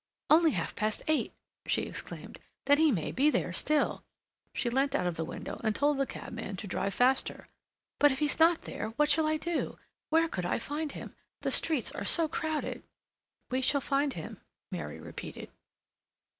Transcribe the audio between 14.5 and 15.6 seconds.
Mary repeated.